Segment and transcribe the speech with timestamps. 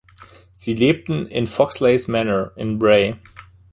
[0.55, 3.19] Sie lebten in Foxley's Manor in Bray.